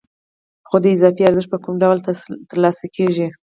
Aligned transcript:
خو 0.67 0.75
دا 0.83 0.89
اضافي 0.95 1.21
ارزښت 1.25 1.49
په 1.51 1.57
کوم 1.63 1.75
ډول 1.83 1.97
ترلاسه 2.49 2.85
کېږي 2.95 3.27